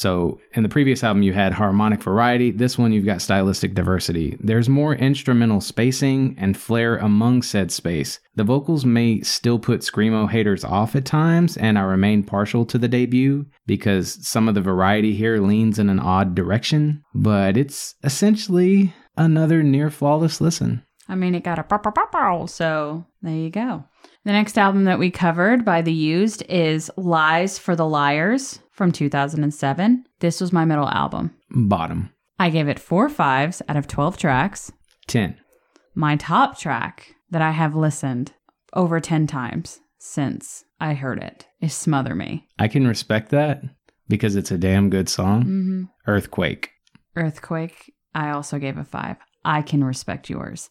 [0.00, 2.50] So, in the previous album, you had harmonic variety.
[2.52, 4.34] This one, you've got stylistic diversity.
[4.40, 8.18] There's more instrumental spacing and flair among said space.
[8.34, 12.78] The vocals may still put Screamo haters off at times, and I remain partial to
[12.78, 17.94] the debut because some of the variety here leans in an odd direction, but it's
[18.02, 20.82] essentially another near flawless listen.
[21.10, 23.84] I mean, it got a pow, pow, pow, so there you go.
[24.24, 28.92] The next album that we covered by The Used is Lies for the Liars from
[28.92, 30.04] 2007.
[30.18, 31.34] This was my middle album.
[31.50, 32.10] Bottom.
[32.38, 34.72] I gave it four fives out of 12 tracks.
[35.06, 35.40] 10.
[35.94, 38.32] My top track that I have listened
[38.74, 42.46] over 10 times since I heard it is Smother Me.
[42.58, 43.62] I can respect that
[44.06, 45.44] because it's a damn good song.
[45.44, 45.82] Mm-hmm.
[46.06, 46.72] Earthquake.
[47.16, 49.16] Earthquake, I also gave a five.
[49.46, 50.68] I can respect yours.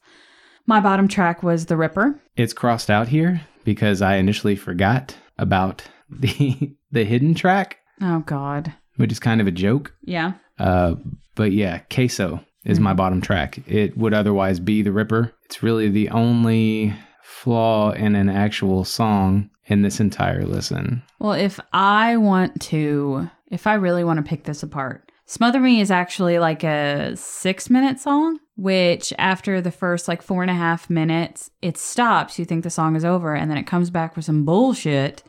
[0.69, 2.19] My bottom track was The Ripper.
[2.37, 8.71] It's crossed out here because I initially forgot about the the hidden track, Oh, God.
[8.97, 9.93] which is kind of a joke.
[10.03, 10.33] Yeah.
[10.59, 10.93] Uh,
[11.33, 13.57] but yeah, Queso is my bottom track.
[13.67, 15.33] It would otherwise be The Ripper.
[15.45, 21.01] It's really the only flaw in an actual song in this entire listen.
[21.17, 25.79] Well, if I want to, if I really want to pick this apart, Smother Me
[25.81, 30.55] is actually like a six minute song, which after the first like four and a
[30.55, 32.37] half minutes, it stops.
[32.37, 35.23] You think the song is over, and then it comes back with some bullshit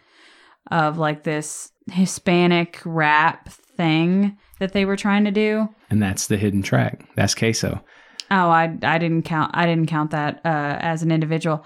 [0.70, 5.68] of like this Hispanic rap thing that they were trying to do.
[5.90, 7.04] And that's the hidden track.
[7.16, 7.82] That's Queso.
[8.30, 11.64] Oh, I I didn't count I didn't count that uh, as an individual.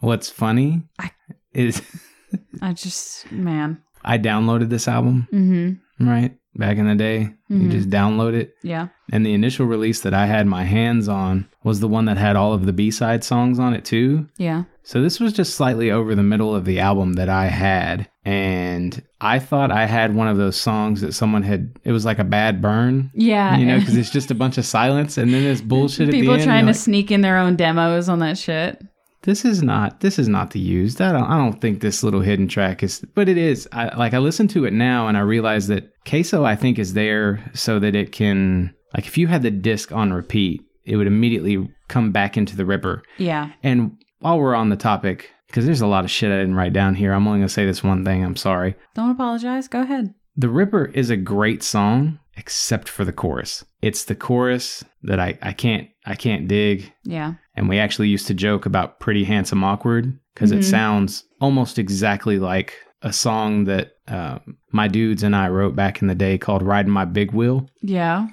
[0.00, 1.10] What's funny I-
[1.52, 1.82] is
[2.62, 3.82] I just man.
[4.04, 6.08] I downloaded this album, Mm-hmm.
[6.08, 6.37] right?
[6.58, 7.30] Back in the day.
[7.48, 7.70] You Mhm.
[7.70, 8.54] just download it.
[8.64, 8.88] Yeah.
[9.12, 12.34] And the initial release that I had my hands on was the one that had
[12.34, 14.26] all of the B side songs on it too.
[14.38, 14.64] Yeah.
[14.82, 18.08] So this was just slightly over the middle of the album that I had.
[18.24, 22.18] And I thought I had one of those songs that someone had, it was like
[22.18, 23.56] a bad burn, Yeah.
[23.56, 26.34] you know, because it's just a bunch of silence and then this bullshit at People
[26.34, 26.48] the end.
[26.48, 28.82] trying to like, sneak in their own demos on that shit.
[29.22, 31.00] This is not, this is not the used.
[31.00, 33.68] I don't, I don't think this little hidden track is, but it is.
[33.72, 36.94] I, like I listen to it now and I realize that Queso, I think, is
[36.94, 41.06] there so that it can, like if you had the disc on repeat, it would
[41.06, 43.02] immediately come back into the Ripper.
[43.18, 43.50] Yeah.
[43.62, 46.72] And while we're on the topic, because there's a lot of shit I didn't write
[46.72, 48.24] down here, I'm only going to say this one thing.
[48.24, 48.74] I'm sorry.
[48.94, 49.68] Don't apologize.
[49.68, 50.14] Go ahead.
[50.36, 53.64] The Ripper is a great song, except for the chorus.
[53.82, 56.92] It's the chorus that I, I can't I can't dig.
[57.04, 57.34] Yeah.
[57.58, 60.58] And we actually used to joke about Pretty Handsome Awkward because Mhm.
[60.58, 64.40] it sounds almost exactly like a song that um,
[64.72, 67.68] my dudes and I wrote back in the day called Riding My Big Wheel.
[67.82, 68.28] Yeah.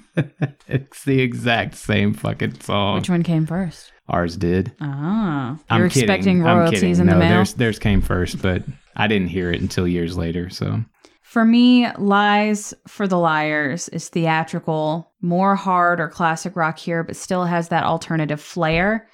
[0.66, 2.94] it's the exact same fucking song.
[2.96, 3.92] Which one came first?
[4.08, 4.72] Ours did.
[4.80, 5.58] Ah.
[5.68, 6.02] I'm You're kidding.
[6.04, 7.28] expecting royalties in the no, mail?
[7.28, 8.62] Theirs, theirs came first, but
[8.96, 10.48] I didn't hear it until years later.
[10.48, 10.82] So
[11.22, 17.16] For me, Lies for the Liars is theatrical, more hard or classic rock here, but
[17.16, 19.08] still has that alternative flair.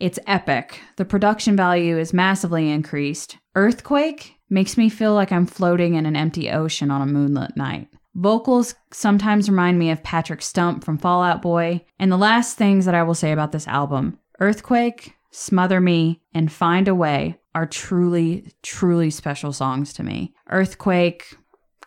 [0.00, 0.80] It's epic.
[0.96, 3.36] The production value is massively increased.
[3.54, 7.88] Earthquake makes me feel like I'm floating in an empty ocean on a moonlit night.
[8.14, 11.84] Vocals sometimes remind me of Patrick Stump from Fall Out Boy.
[11.98, 16.50] And the last things that I will say about this album Earthquake, Smother Me, and
[16.50, 20.32] Find a Way are truly, truly special songs to me.
[20.48, 21.36] Earthquake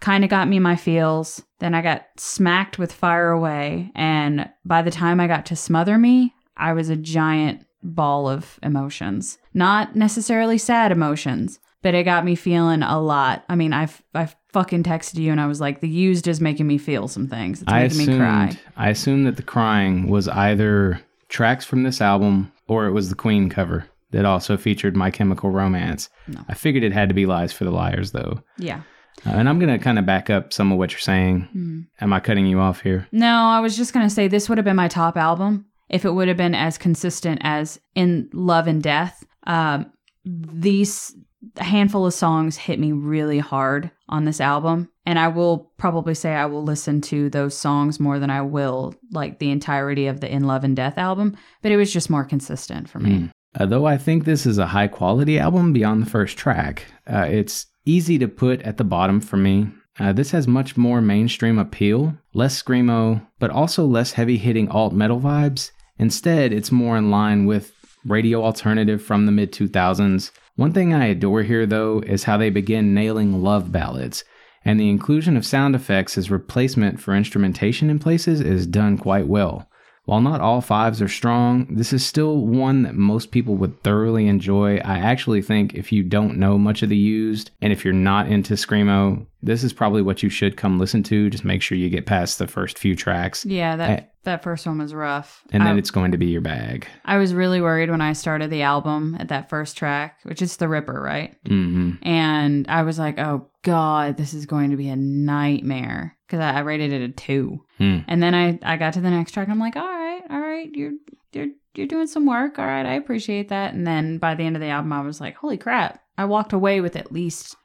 [0.02, 1.42] kind of got me my feels.
[1.60, 3.92] Then I got smacked with Fire Away.
[3.96, 8.60] And by the time I got to Smother Me, I was a giant ball of
[8.64, 9.38] emotions.
[9.54, 13.44] Not necessarily sad emotions, but it got me feeling a lot.
[13.50, 16.68] I mean, I've, I've fucking texted you and I was like, the used is making
[16.68, 17.62] me feel some things.
[17.62, 18.60] It's I making me assumed cry.
[18.78, 23.16] I assumed that the crying was either tracks from this album or it was the
[23.16, 26.10] Queen cover that also featured My Chemical Romance.
[26.28, 26.42] No.
[26.48, 28.42] I figured it had to be Lies for the Liars though.
[28.58, 28.82] Yeah.
[29.26, 31.42] Uh, and I'm gonna kind of back up some of what you're saying.
[31.52, 31.82] Hmm.
[32.00, 33.08] Am I cutting you off here?
[33.12, 36.06] No, I was just going to say this would have been my top album if
[36.06, 39.24] it would have been as consistent as in Love and Death.
[39.46, 39.92] Um,
[40.26, 41.16] these
[41.58, 44.90] handful of songs hit me really hard on this album.
[45.06, 48.96] And I will probably say I will listen to those songs more than I will
[49.12, 51.38] like the entirety of the In Love and Death album.
[51.62, 53.30] But it was just more consistent for me.
[53.56, 53.86] Mm.
[53.86, 58.18] I think this is a high quality album beyond the first track, uh, it's easy
[58.18, 59.68] to put at the bottom for me.
[60.00, 64.92] Uh, this has much more mainstream appeal, less screamo, but also less heavy hitting alt
[64.94, 65.70] metal vibes.
[65.98, 67.72] Instead, it's more in line with
[68.06, 70.32] radio alternative from the mid 2000s.
[70.56, 74.24] One thing I adore here, though, is how they begin nailing love ballads,
[74.66, 79.28] and the inclusion of sound effects as replacement for instrumentation in places is done quite
[79.28, 79.68] well.
[80.06, 84.28] While not all fives are strong, this is still one that most people would thoroughly
[84.28, 84.78] enjoy.
[84.80, 88.28] I actually think if you don't know much of the used, and if you're not
[88.28, 91.30] into Screamo, this is probably what you should come listen to.
[91.30, 94.66] Just make sure you get past the first few tracks, Yeah, that I- that first
[94.66, 95.44] one was rough.
[95.52, 96.88] and then I- it's going to be your bag.
[97.04, 100.56] I was really worried when I started the album at that first track, which is
[100.58, 101.36] The Ripper, right?
[101.46, 104.96] hmm And I was like, oh God, this is going to be a
[105.44, 106.16] nightmare.
[106.26, 107.60] Because I, I rated it a two.
[107.78, 108.00] Hmm.
[108.08, 110.24] And then I, I got to the next track and I'm like, all right, right,
[110.32, 110.94] all right, you're
[111.34, 112.60] you're you're doing some work.
[112.60, 113.74] All right, I appreciate that.
[113.74, 116.00] And then by the end of the album, I was like, holy crap!
[116.18, 117.56] I walked away with at least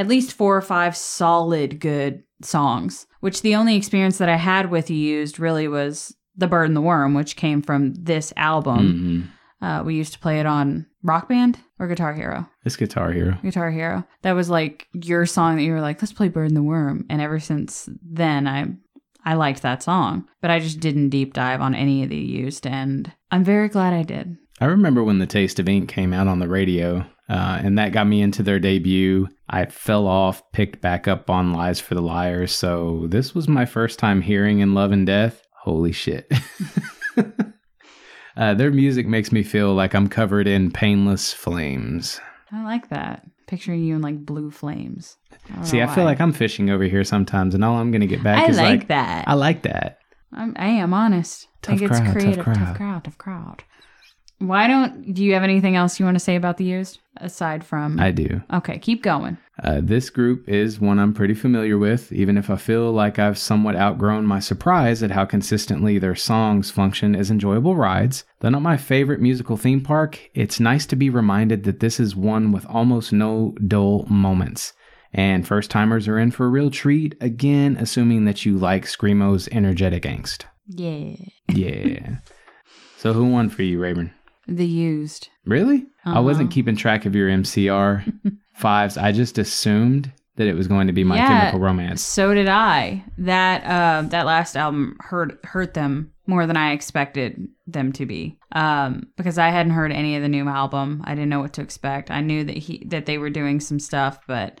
[0.00, 3.06] at least four or five solid good songs.
[3.20, 6.76] Which the only experience that I had with You Used really was the Bird and
[6.76, 9.30] the Worm, which came from this album.
[9.62, 9.66] Mhm.
[9.66, 12.48] Uh, we used to play it on Rock Band or Guitar Hero.
[12.64, 13.36] It's Guitar Hero.
[13.42, 14.04] Guitar Hero.
[14.22, 17.04] That was like your song that you were like, let's play Bird and the Worm.
[17.10, 18.68] And ever since then, I
[19.22, 22.66] I liked that song, but I just didn't deep dive on any of the used,
[22.66, 24.38] and I'm very glad I did.
[24.62, 27.92] I remember when The Taste of Ink came out on the radio, uh, and that
[27.92, 29.28] got me into their debut.
[29.48, 33.64] I fell off, picked back up on Lies for the Liars, so this was my
[33.64, 35.46] first time hearing In Love and Death.
[35.62, 36.28] Holy shit.
[38.36, 42.20] uh, their music makes me feel like I'm covered in painless flames.
[42.50, 43.24] I like that.
[43.46, 45.16] Picturing you in like blue flames.
[45.56, 48.08] I See, I feel like I'm fishing over here sometimes, and all I'm going to
[48.08, 49.28] get back I is like, i like, that.
[49.28, 49.98] I like that.
[50.32, 51.46] I'm, I am honest.
[51.62, 52.44] Tough think it's crowd, tough creative.
[52.44, 52.76] Tough crowd.
[52.76, 53.04] crowd.
[53.04, 53.64] Tough crowd.
[54.40, 57.62] Why don't do you have anything else you want to say about the used aside
[57.62, 58.00] from?
[58.00, 58.42] I do.
[58.52, 59.36] okay, keep going.
[59.62, 63.36] Uh, this group is one I'm pretty familiar with, even if I feel like I've
[63.36, 68.24] somewhat outgrown my surprise at how consistently their songs function as enjoyable rides.
[68.40, 72.16] Though not my favorite musical theme park, it's nice to be reminded that this is
[72.16, 74.72] one with almost no dull moments.
[75.12, 79.48] And first timers are in for a real treat, again, assuming that you like Screamo's
[79.48, 80.44] energetic angst.
[80.66, 81.16] Yeah,
[81.48, 82.16] Yeah.
[82.96, 84.12] so who won for you, Rayburn?
[84.50, 85.28] The used.
[85.46, 85.86] Really?
[86.04, 86.54] I wasn't Uh-huh.
[86.54, 88.04] keeping track of your MCR
[88.54, 88.96] fives.
[88.98, 91.28] I just assumed that it was going to be My Yeah.
[91.28, 92.02] Chemical Romance.
[92.02, 93.04] So did I.
[93.18, 98.38] That uh, that last album hurt hurt them more than I expected them to be.
[98.52, 101.02] Um, because I hadn't heard any of the new album.
[101.04, 102.10] I didn't know what to expect.
[102.10, 104.60] I knew that he that they were doing some stuff, but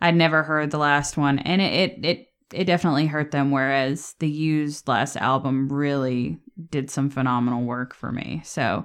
[0.00, 3.50] I'd never heard the last one, and it it it, it definitely hurt them.
[3.50, 6.38] Whereas the used last album really
[6.70, 8.42] did some phenomenal work for me.
[8.44, 8.84] So.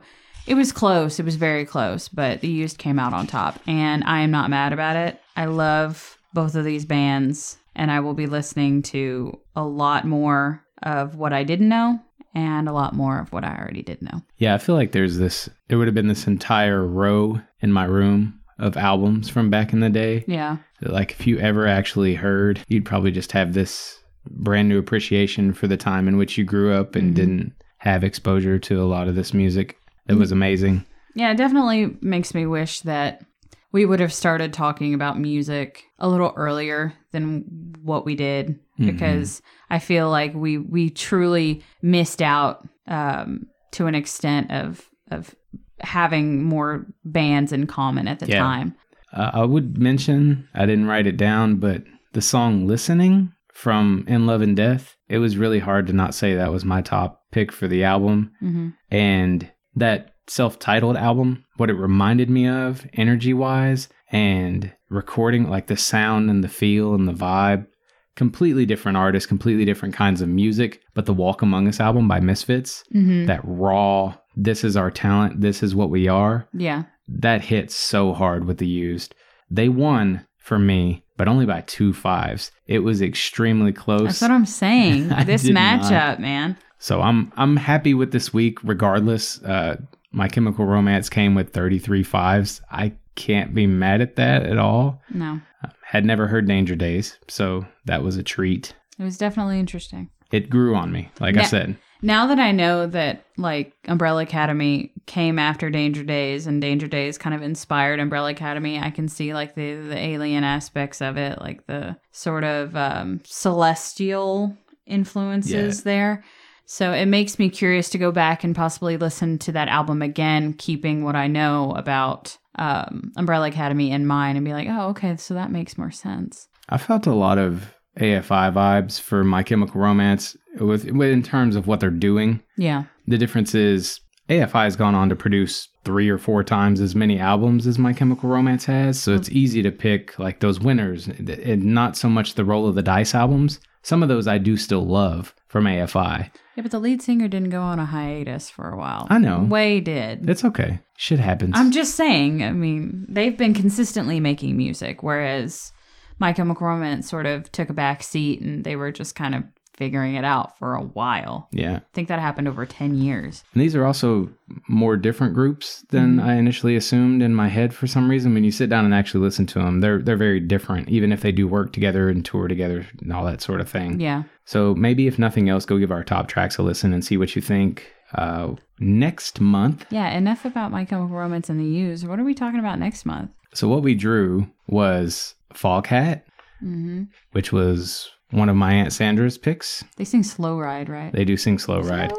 [0.49, 1.19] It was close.
[1.19, 4.49] It was very close, but the used came out on top, and I am not
[4.49, 5.21] mad about it.
[5.38, 10.63] I love both of these bands, and I will be listening to a lot more
[10.81, 11.99] of what I didn't know
[12.33, 14.23] and a lot more of what I already did know.
[14.39, 17.85] Yeah, I feel like there's this, there would have been this entire row in my
[17.85, 20.23] room of albums from back in the day.
[20.27, 20.57] Yeah.
[20.81, 23.99] Like, if you ever actually heard, you'd probably just have this
[24.31, 27.15] brand new appreciation for the time in which you grew up and Mhm.
[27.15, 29.75] didn't have exposure to a lot of this music.
[30.09, 30.85] It was amazing.
[31.15, 33.23] Yeah, it definitely makes me wish that
[33.71, 39.41] we would have started talking about music a little earlier than what we did because
[39.69, 45.35] I feel like we we truly missed out um, to an extent of of
[45.81, 48.39] having more bands in common at the Yeah.
[48.39, 48.75] time.
[49.13, 54.25] Uh, I would mention, I didn't write it down, but the song Listening from In
[54.27, 57.51] Love and Death, it was really hard to not say that was my top pick
[57.51, 58.31] for the album.
[58.39, 65.49] hmm And that self titled album, what it reminded me of energy wise and recording,
[65.49, 67.67] like the sound and the feel and the vibe,
[68.15, 70.82] completely different artists, completely different kinds of music.
[70.93, 75.41] But the Walk Among Us album by Misfits, hmm that raw, this is our talent,
[75.41, 76.84] this is what we are, Yeah.
[77.08, 79.13] that hit so hard with the used.
[79.51, 82.51] They won for me, but only by two fives.
[82.65, 84.03] It was extremely close.
[84.05, 85.10] That's what I'm saying.
[85.25, 85.82] This did not.
[85.82, 86.58] matchup, man.
[86.79, 89.41] So I'm I'm happy with this week regardless.
[89.43, 89.77] Uh
[90.11, 92.61] my chemical romance came with 33 fives.
[92.71, 95.01] I can't be mad at that at all.
[95.13, 98.73] No, I Had never heard Danger Days, so that was a treat.
[98.97, 100.09] it was definitely interesting.
[100.31, 101.75] It grew on me, like I said.
[102.01, 107.17] Now that I know that like Umbrella Academy came after Danger Days and Danger Days
[107.17, 111.39] kind of inspired Umbrella Academy, I can see like the the alien aspects of it,
[111.41, 116.23] like the sort of um, celestial influences there.
[116.71, 120.53] So it makes me curious to go back and possibly listen to that album again,
[120.53, 125.17] keeping what I know about um, Umbrella Academy in mind, and be like, oh, okay,
[125.17, 126.47] so that makes more sense.
[126.69, 131.55] I felt a lot of AFI vibes for My Chemical Romance with, with in terms
[131.55, 132.39] of what they're doing.
[132.55, 136.93] Yeah, The difference is AFI has gone on to produce three or four times as
[136.93, 141.08] many albums as My Chemical Romance has, so it's easy to pick like those winners
[141.08, 143.60] and not so much the roll of the dice albums.
[143.81, 146.29] Some of those I do still love from AFI.
[146.55, 149.07] yeah, but the lead singer didn't go on a hiatus for a while.
[149.09, 149.39] I know.
[149.41, 150.29] Way did.
[150.29, 150.79] It's okay.
[150.97, 151.53] Shit happens.
[151.55, 155.71] I'm just saying, I mean, they've been consistently making music, whereas
[156.19, 159.43] My Chemical Romance sort of took a back seat and they were just kind of
[159.79, 161.47] figuring it out for a while.
[161.51, 161.77] Yeah.
[161.77, 163.43] I think that happened over 10 years.
[163.53, 164.29] And these are also
[164.67, 166.23] more different groups than Mhm.
[166.23, 168.33] I initially assumed in my head for some reason.
[168.35, 171.21] When you sit down and actually listen to them, they're they're very different, even if
[171.21, 173.99] they do work together and tour together and all that sort of thing.
[173.99, 174.23] Yeah.
[174.45, 177.35] So maybe if nothing else, go give our top tracks a listen and see what
[177.35, 177.91] you think.
[178.15, 179.85] Uh, next month.
[179.91, 180.10] Yeah.
[180.17, 182.08] Enough about My Chemical Romance and the Used.
[182.08, 183.29] What are we talking about next month?
[183.54, 186.21] So what we drew was Foghat,
[186.60, 189.84] hmm which was one of my aunt Sandra's picks.
[189.98, 191.12] They sing Slow Ride, right?
[191.12, 192.13] They do sing Slow Ride.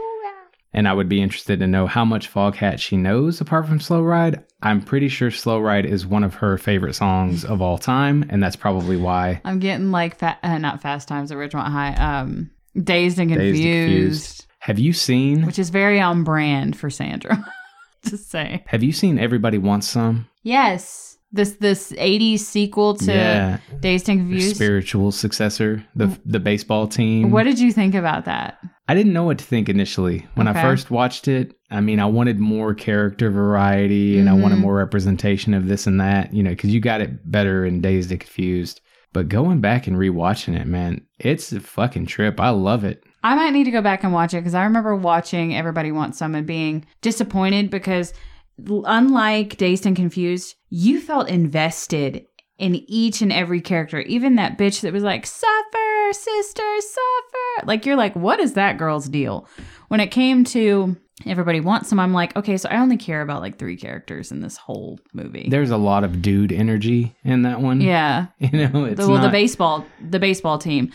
[0.72, 4.02] And I would be interested to know how much Foghat she knows apart from Slow
[4.02, 4.44] Ride.
[4.62, 8.40] I'm pretty sure Slow Ride is one of her favorite songs of all time, and
[8.40, 9.40] that's probably why.
[9.44, 11.94] I'm getting like fa- uh, not Fast Times at Ridgemont High.
[11.94, 12.50] Um,
[12.80, 14.46] Dazed and Confused, Dazed and Confused.
[14.60, 17.44] Have you seen which is very on brand for Sandra.
[18.04, 20.28] to say Have you seen Everybody Wants Some?
[20.42, 24.56] yes, this this '80s sequel to yeah, Dazed and Confused.
[24.56, 27.30] spiritual successor, the the baseball team.
[27.30, 28.58] What did you think about that?
[28.88, 30.58] I didn't know what to think initially when Okay.
[30.58, 31.54] I first watched it.
[31.70, 34.62] I mean, I wanted more character variety and I wanted Mhm.
[34.62, 38.10] more representation of this and that, you know, because you got it better in Dazed
[38.10, 38.80] and Confused.
[39.12, 42.40] But going back and rewatching it, man, it's a fucking trip.
[42.40, 43.04] I love it.
[43.22, 46.18] I might need to go back and watch it because I remember watching Everybody Wants
[46.18, 48.12] Some and being disappointed because,
[48.68, 52.26] unlike Dazed and Confused, you felt invested
[52.58, 54.00] in each and every character.
[54.00, 57.66] Even that bitch that was like, suffer, sister, suffer.
[57.66, 59.48] Like, you're like, what is that girl's deal?
[59.88, 60.96] When it came to
[61.26, 64.40] Everybody Wants Some, I'm like, okay, so I only care about like three characters in
[64.40, 65.48] this whole movie.
[65.50, 67.80] There's a lot of dude energy in that one.
[67.80, 68.26] yeah.
[68.38, 70.92] You know, it's the, well, the baseball the baseball team.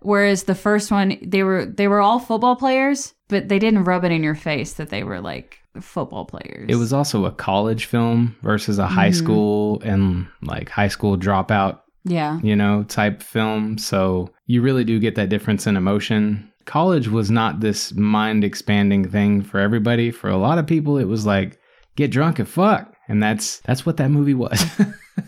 [0.00, 4.04] Whereas the first one, they were they were all football players, but they didn't rub
[4.04, 6.66] it in your face that they were like football players.
[6.68, 9.14] it was also a college film versus a high Mhm.
[9.14, 13.76] school and like high school dropout yeah, you know, type film.
[13.76, 16.50] So you really do get that difference in emotion.
[16.64, 20.10] College was not this mind expanding thing for everybody.
[20.10, 21.58] For a lot of people, it was like
[21.96, 24.64] get drunk and fuck, and that's that's what that movie was.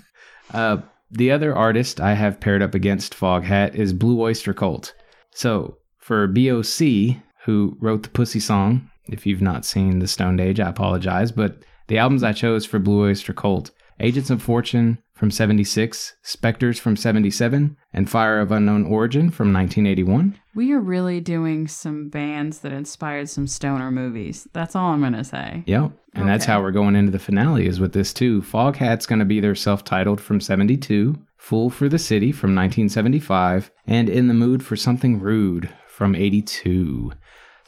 [0.54, 0.78] uh,
[1.10, 4.94] the other artist I have paired up against Foghat is Blue Oyster Cult.
[5.32, 7.16] So for BOC,
[7.50, 11.64] who wrote the Pussy song, if you've not seen The Stoned Age, I apologize, but
[11.88, 16.94] the albums I chose for Blue Oyster Cult Agents of Fortune from 76, Spectres from
[16.96, 20.38] 77, and Fire of Unknown Origin from 1981.
[20.54, 24.46] we are really doing some bands that inspired some stoner movies.
[24.52, 25.64] That's all I'm gonna say.
[25.66, 25.90] Yep.
[26.14, 28.42] And that's how we're going into the finale is with this too.
[28.42, 34.08] Foghat's going to be their self-titled from 72, Fool for the City from 1975, and
[34.08, 37.12] In the Mood for Something Rude from 82.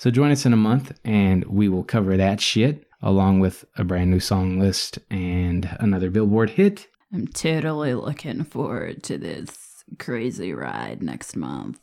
[0.02, 3.84] So join us in a month and we will cover that shit along with a
[3.84, 6.88] brand new song list and another Billboard hit.
[7.12, 11.78] I'm totally looking forward to this crazy ride next month.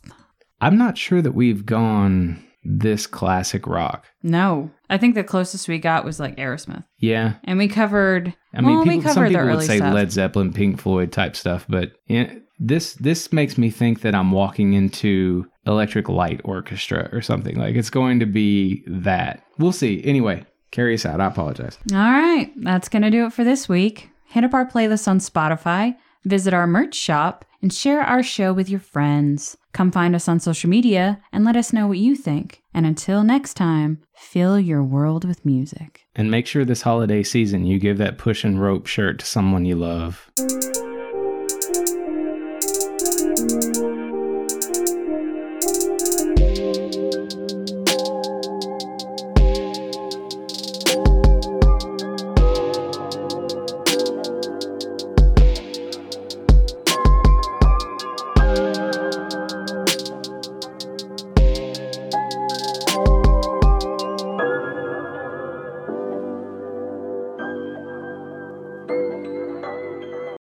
[0.60, 4.06] I'm not sure that we've gone this classic rock.
[4.22, 8.36] No, I think the closest we got was like Aerosmith, Yeah, and we covered.
[8.54, 9.94] I mean, well, we people, some covered the people would say stuff.
[9.94, 14.32] Led Zeppelin, Pink Floyd type stuff, but yeah, this this makes me think that I'm
[14.32, 17.56] walking into Electric Light Orchestra or something.
[17.58, 19.44] Like it's going to be that.
[19.58, 20.04] We'll see.
[20.04, 21.22] Anyway, carry us out.
[21.22, 21.78] I apologize.
[21.92, 24.10] All right, that's going to do it for this week.
[24.26, 28.70] Hit up our playlist on Spotify, visit our merch shop, and share our show with
[28.70, 29.58] your friends.
[29.74, 32.62] Come find us on social media and let us know what you think.
[32.74, 36.06] And until next time, fill your world with music.
[36.16, 39.66] And make sure this holiday season you give that push and rope shirt to someone
[39.66, 40.30] you love.